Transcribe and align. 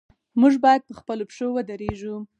موږ 0.41 0.53
باید 0.63 0.81
په 0.87 0.93
خپلو 0.99 1.23
پښو 1.29 1.47
ودریږو. 1.53 2.15